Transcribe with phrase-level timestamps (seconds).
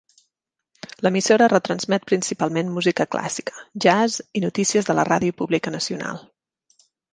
[1.07, 3.55] L'emissora retransmet principalment música clàssica,
[3.87, 6.27] jazz i notícies de la Ràdio Pública Nacional.